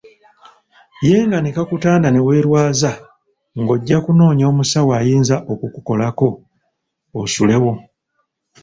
Ye 1.07 1.15
nga 1.25 1.37
ne 1.41 1.49
kakutanda 1.55 2.07
ne 2.11 2.21
weerwaza, 2.25 2.91
ng'ojja 3.59 3.97
kunoonya 4.05 4.45
omusawo 4.51 4.91
ayinza 4.99 5.35
okukukolako 5.51 6.27
osulewo. 7.21 7.73